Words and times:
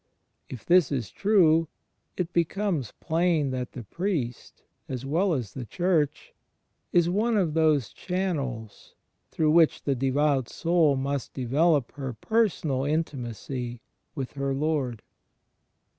If 0.49 0.65
this 0.65 0.91
is 0.91 1.11
true, 1.11 1.67
it 2.17 2.33
becomes 2.33 2.91
plain 2.99 3.51
that 3.51 3.73
the 3.73 3.83
priest, 3.83 4.63
as 4.89 5.05
well 5.05 5.31
as 5.35 5.53
the 5.53 5.63
Church, 5.63 6.33
is 6.91 7.07
one 7.07 7.37
of 7.37 7.53
those 7.53 7.89
channels 7.93 8.95
through 9.29 9.51
which 9.51 9.83
the 9.83 9.93
devout 9.93 10.49
soul 10.49 10.95
must 10.95 11.35
develop 11.35 11.91
her 11.91 12.13
personal 12.13 12.79
mtimacy 12.79 13.79
with 14.15 14.31
her 14.31 14.55
Lord. 14.55 15.03